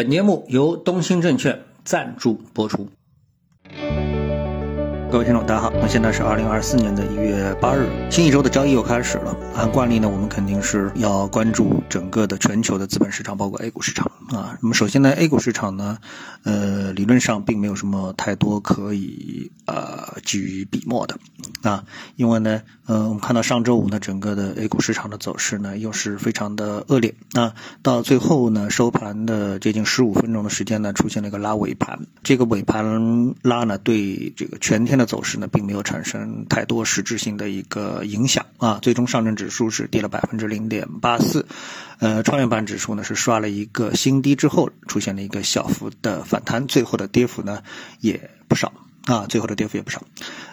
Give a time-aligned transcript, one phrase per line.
[0.00, 2.88] 本节目由东兴证券赞助播出。
[5.10, 9.36] 各位听众，大家好，那现在是二零二四年的一月八日，新一周的交易又开始了。
[9.56, 14.56] 按惯例呢，我们肯定是要关注整个的全球的资本市场，包括 A 股市场啊。
[14.62, 15.98] 那么首先呢，A 股市场呢，
[16.44, 21.18] 呃，理论上并没有什么太多可以呃基于笔墨的
[21.62, 21.84] 啊，
[22.14, 27.54] 因为呢，呃，我们看到上周五呢，整个的 A 股市场的走势呢，又是非常的恶劣啊。
[27.82, 34.99] 到最后呢，收盘的接近十五分钟的时间呢，出现了一个拉尾盘，这个尾盘拉呢，对这个全天。
[35.00, 38.78] 的走势呢，并没有产生太多实质性的一个影响啊。
[38.82, 41.46] 最终上证指数是跌了百分之零点八四，
[41.98, 47.62] 呃，创业板指数呢是刷了一个新低之后，出现了一个小幅的反弹，最后的跌幅呢
[48.00, 48.72] 也不少
[49.06, 50.02] 啊，最后的跌幅也不少。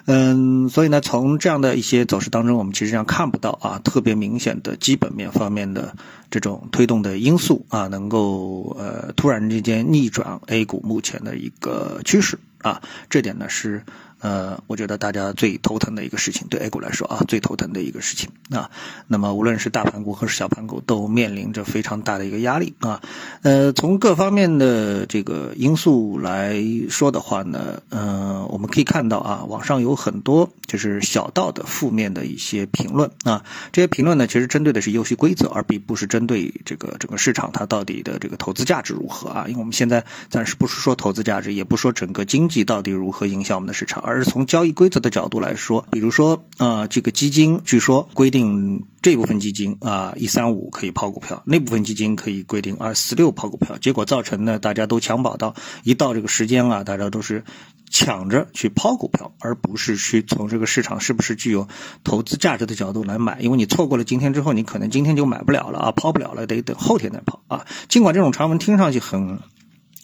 [0.06, 5.94] 嗯，所以呢，从这样的一些走势当中，我们其实上看不到啊特别明显的基本面方面的
[6.30, 12.80] 这种推动的因素啊，能够呃突然之间逆转 A 股目前的一个趋势啊，
[13.10, 13.82] 这点呢是。
[14.20, 18.70] 呃，我觉得大家最头疼的一个事情，对 A 股来说啊，最头疼的一个事情啊。
[19.06, 23.00] 那么无论是大盘股还是小盘股，都面临着非常大的一个压力啊。
[23.42, 26.60] 呃，从各方面的这个因素来
[26.90, 33.44] 说的话呢，呃，我们可以看到啊，网上有很多就是小道的负面的一些评论啊。
[33.70, 39.44] 这些评论呢，其实针对的是游戏规则，而并不是针对这个整个市场它到底的这个投资价值如何啊。
[39.46, 44.02] 因为我们现在暂时不是说投资价值，也不说整个经济到底如何影响我们的市场。
[44.08, 57.44] 而是从交易规则的角度来说，比如说啊，这个基金据说规定这部分基金啊一三五可以抛股票，那部分基金可以规定二四六抛股票，结果造成呢大家都抢保到，一到这个时间啊，大家都是
[57.90, 61.68] 抢着去抛股票，而不是去从这个市场是不是具有
[62.02, 67.66] 投资价值的角度来买，因为你错过了今天之后，你可能今天就买不了了啊，抛不了了，得等后天再抛啊。
[67.88, 69.38] 尽管这种传闻听上去很。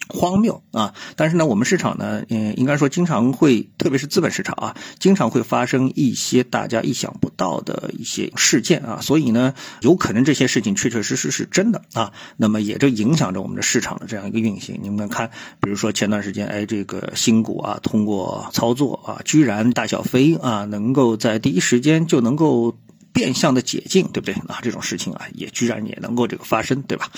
[0.07, 0.93] 荒谬啊！
[1.15, 12.13] 但是呢，我们市场呢，嗯，应该说经常会，特别是资本市场啊，经常会发生一些大家意想不到的一些事件啊，所以呢，有可能这些事情确确实实是真的啊。
[12.37, 14.79] 那么也就影响着我们的市场的这样一个运行。
[14.81, 15.31] 你们看，
[15.61, 22.77] 比如说前段时间，哎，这个新股啊，通过操作啊，居然大小飞啊，能够在第一时间就能够。
[23.15, 24.59] 变相的解禁，对不对啊？
[24.61, 27.09] 这种事情啊，也居然也能够这个发生，对吧？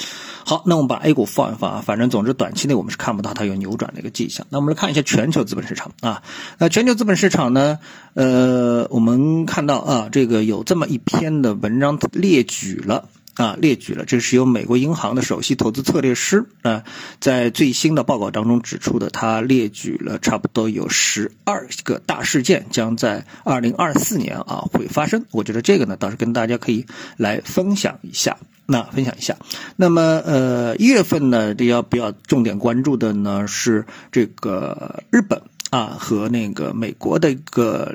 [0.45, 4.45] 好，那我们把 A 股放一放啊，反正总之短期内我们是看不到它有扭转的一个迹象。
[4.51, 6.21] 那我们来看一下全球资本市场啊，
[6.59, 7.79] 那全球资本市场呢，
[8.13, 13.09] 呃，我们看到啊，这个有这么一篇的文章列举了。
[13.37, 16.83] 啊，列举了，这是由美国银行的首席投资策略师啊，
[17.19, 25.23] 在最新的报告当中指出的，他列举了差不多有十二个大事件将在二零二四年啊会发生。
[25.29, 28.37] 我觉得这个呢，倒是跟大家可以来分享一下。
[28.65, 29.37] 那分享一下，
[29.75, 37.93] 那么呃，一月份呢，这要比较重点关注的呢是这个日本啊和那个美国的一个。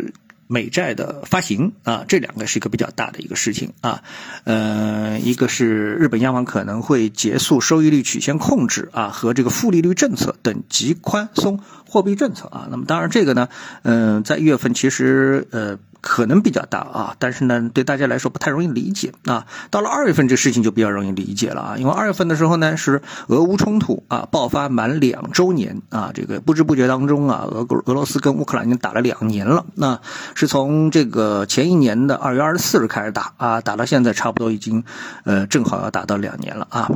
[0.52, 4.02] 美债的发行啊，这两个是一个比较大的一个事情啊，
[4.44, 11.58] 嗯，一个是日本央行可能会结束收益率曲线控制啊和这个负利率政策等极宽松
[11.88, 13.48] 货币政策啊，那么当然这个呢，
[13.82, 15.78] 嗯，在一月份其实呃。
[16.02, 19.46] 可能比较大啊，但是呢，对大家来说不太容易理解啊。
[19.70, 30.00] 到了二月份，这事情就比较容易理解了啊，因为二月份的时候呢，是俄乌冲突啊爆发满两周年啊，这个不知不觉当中啊，俄俄罗斯跟乌克兰已经打了两年了，那
[30.34, 34.82] 是从这个前一年的二月二十四日开始打啊，打到现在差不多已经
[35.22, 36.90] 呃正好要打到两年了啊。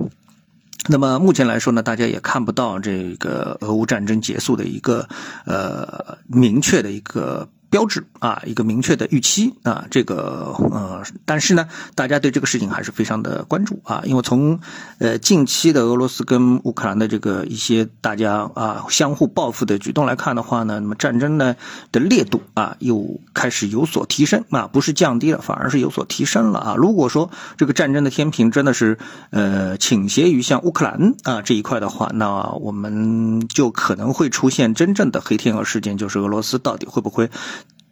[0.89, 5.09] 那么目前来说呢，大家也看不到这个俄乌战争结束的一个
[5.45, 7.49] 呃明确的一个。
[7.69, 14.61] 标志啊，一个明确的预期啊，这个呃，但是呢，大家对这个事情还是非常的关注啊，因为从
[14.99, 21.57] 呃近期的俄罗斯跟乌克兰的这个一些大家啊相互报复的举动来看的话呢，那么战争呢
[21.91, 26.75] 的烈度啊又开始有所提升啊，不是降低了，反而是有所提升了啊。
[26.77, 28.99] 如果说这个战争的天平真的是
[29.31, 37.29] 呃倾斜于像乌克兰啊这一块的话，那我们就可能会出现真正的黑天鹅事件，就是俄罗斯到底会不会？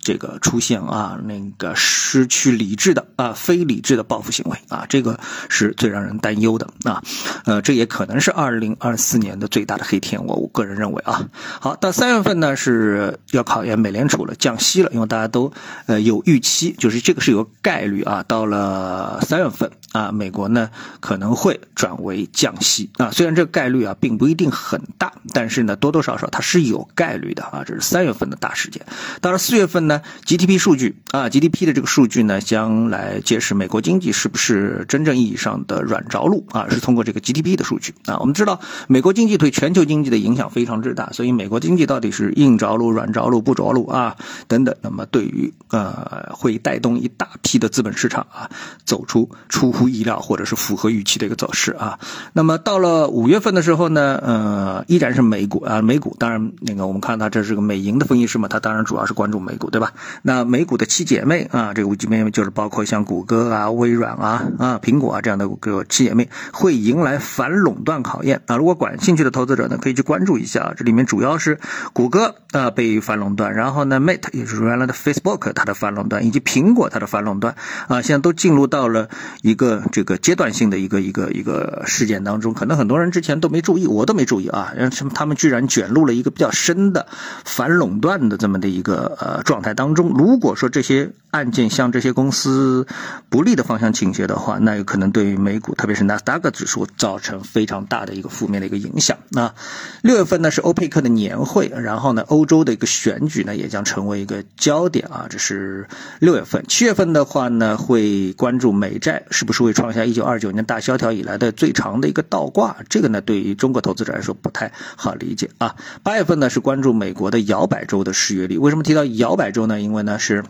[0.05, 5.19] 这个出现啊，那个失去理智的啊，非理智的报复行为啊，这个
[5.49, 7.03] 是最让人担忧的啊，
[7.47, 11.27] 呃，这也可能是二零二四年的最大的黑天鹅，我个人认为啊。
[11.61, 15.51] 好，到三月份呢是要考验美联储了，降息了，因为大家都
[15.87, 20.69] 呃有预期，就是这个是有概率啊，到了三月份啊，美国呢
[21.01, 27.63] 可能会转为降息啊，虽然这个概率啊并不一定很大，但是呢，多多少少它是有概率的啊。
[27.67, 28.87] 这是三月份的大事件。
[29.21, 36.67] 到了四月份呢，GDP 数据啊，GDP 的这个数据呢，将来揭示美国经济是不是真正意义上的软着陆啊？
[36.71, 38.17] 是通过这个 GDP 的数据啊。
[38.21, 44.17] 我们知道，美国经济对全球经济的影响非常之大，所以美国经济到底是硬着陆、软着陆、不着陆啊
[44.47, 44.75] 等等。
[44.81, 48.49] 那么对于呃，会带动一大批的资本市场啊，
[48.85, 51.99] 走出出乎意料或者是符合预期的一个走势啊。
[52.33, 59.93] 那么到了五月份的时候呢，呃，依然是美股啊，美股当然那个我们看到这是个美银的分析师嘛，他当然主要是关注美股对吧？
[60.23, 68.57] 那美股的七姐妹啊，这个五姐妹就是包括像谷歌啊、微软啊、啊苹果啊这样的个七姐妹，会迎来反垄断考验啊。
[68.57, 71.59] 如果感兴趣的投资者呢，可以去关注一下，这里面主要是
[71.93, 77.55] 谷歌啊被反垄断，然后呢，Mate 也是原来的 Facebook 它的反垄断，以及苹果它的反垄断
[77.89, 79.09] 啊，现在都进入到了
[79.43, 87.07] 一个这个阶段性的一个一个一个事件当中，可能很多人之前都没注意，我都没注意啊，什么他们居然卷入了一个比较深的
[87.45, 90.09] 反垄断的这么的一个呃状态当中。
[90.11, 92.87] 如果说这些案件向这些公司
[93.29, 99.19] 不利的方向倾斜的话，那有可能对于美股，特别是纳斯达克指数造成非常大的一个负面的一个影响。
[99.31, 99.55] 那
[100.03, 105.87] 六月份呢是欧佩克的年会，然后呢欧洲的一个选举呢也将成为一个焦点啊，这是
[106.21, 106.65] 六月份。
[106.69, 114.73] 七月份的话呢会关注美债是不是会创下一九二九年大萧条以来的最长的一个倒挂，这个呢对于中国投资者来说不太
[115.05, 115.77] 好理解啊。
[116.03, 119.81] 八月份呢是关注美国的摇摆州的失业率，为什么提到摇摆州呢？
[119.81, 120.45] 因为呢是。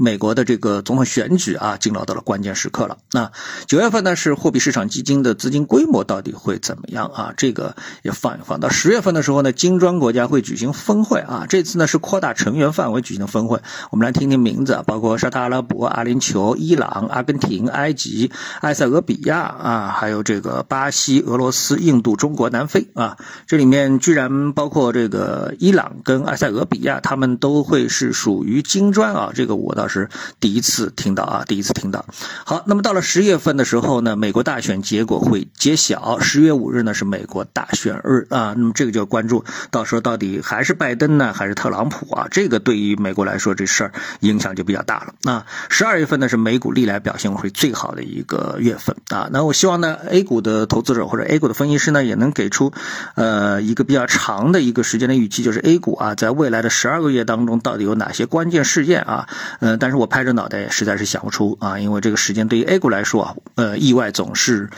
[0.00, 2.96] 美国的这个总统选举啊，进入到了关键时刻了。
[3.12, 3.32] 那
[3.66, 7.34] 九月份呢，是货币市场基金的资金规模到底会怎么样啊？
[7.36, 8.58] 这个也放一放。
[8.60, 11.44] 到十月份的时候呢，金砖国家会举行峰会啊。
[11.50, 13.60] 这次呢是扩大成员范围举行的峰会。
[13.90, 18.32] 我们来听听名字，包括沙特阿拉伯、阿联酋、伊朗、阿根廷、埃及、
[18.62, 23.18] 埃塞俄比亚啊，还有这个巴西、俄罗斯、印度、中国、南非啊。
[23.46, 29.32] 这里面居然包括这个伊朗跟埃塞俄比亚，他们都会是属于金砖啊。
[29.34, 29.89] 这个我倒。
[29.90, 30.08] 是
[30.40, 32.06] 第一次听到啊，第一次听到。
[32.46, 36.18] 好，那么到了十月份的时候呢，美国大选结果会揭晓。
[36.20, 42.28] 十月五日呢是美国大选日啊，那么这个就要关注，到时候到底还是拜登呢，还是特朗普啊？
[42.30, 45.14] 这个对于美国来说，这事儿影响就比较大了。
[45.30, 49.28] 啊十二月份呢是美股历来表现会最好的一个月份啊。
[49.32, 52.72] 那我希望呢，A 股的投资者或者 A 股的分析师呢，也能给出
[53.16, 59.28] 呃一个比较长的一个时间的预期，就是 A 股啊，在未来的十二个月当中，到底有哪些关键事件啊？
[59.76, 64.68] 但是我拍着脑袋实在是想不出啊，因为这个时间对于 A 股来说啊，呃，意外总是，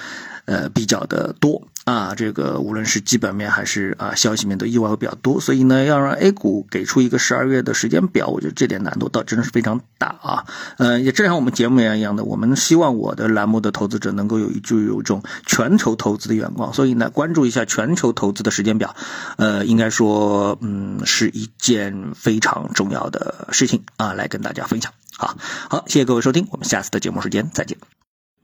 [0.44, 2.14] 呃，比较的多啊。
[2.14, 10.44] 这个无论是基本面还是啊消息面都意外会比较多，所以呢，要让 A 股给出一个十二月的时间表，我觉得这点难度倒真的是非常大啊。
[10.78, 18.94] 呃，也正像我们节目一样的，我们希望我的栏目的投资者能够有一就有一种全球投资的眼光，所以呢，关注一下全球投资的时间表，
[19.36, 24.92] 呃，应该说嗯是一件非常重要的事情啊，来跟大家分享。
[25.16, 25.36] 好
[25.68, 27.76] 好，谢谢各位收听，我们下次的节目时间再见。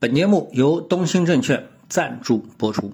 [0.00, 2.92] 本节目由东兴证券赞助播出。